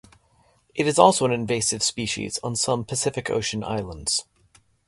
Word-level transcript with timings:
It 0.73 0.87
is 0.87 0.97
also 0.97 1.25
an 1.25 1.31
invasive 1.31 1.83
species 1.83 2.39
on 2.43 2.55
some 2.55 2.83
Pacific 2.83 3.29
Ocean 3.29 3.63
islands. 3.63 4.25